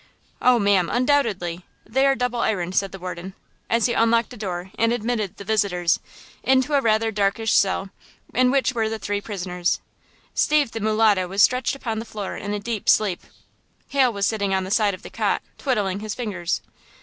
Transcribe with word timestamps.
"Oh, 0.41 0.57
ma'am, 0.57 0.89
undoubtedly; 0.91 1.63
they 1.85 2.07
are 2.07 2.15
double 2.15 2.39
ironed," 2.39 2.73
said 2.73 2.91
the 2.91 2.97
warden, 2.97 3.35
as 3.69 3.85
he 3.85 3.93
unlocked 3.93 4.33
a 4.33 4.35
door 4.37 4.71
and 4.75 4.91
admitted 4.91 5.37
the 5.37 5.43
visitors, 5.43 5.99
into 6.41 6.73
rather 6.81 7.09
a 7.09 7.13
darkish 7.13 7.53
cell, 7.53 7.91
in 8.33 8.49
which 8.49 8.73
were 8.73 8.89
the 8.89 8.97
three 8.97 9.21
prisoners. 9.21 9.79
Steve 10.33 10.71
the 10.71 10.79
mulatto 10.79 11.27
was 11.27 11.43
stretched 11.43 11.75
upon 11.75 11.99
the 11.99 12.05
floor 12.05 12.35
in 12.35 12.51
a 12.51 12.59
deep 12.59 12.89
sleep. 12.89 13.21
Hal 13.91 14.11
was 14.11 14.25
sitting 14.25 14.55
on 14.55 14.63
the 14.63 14.71
side 14.71 14.95
of 14.95 15.03
the 15.03 15.11
cot, 15.11 15.43
twiddling 15.59 15.99
his 15.99 16.15
fingers. 16.15 16.63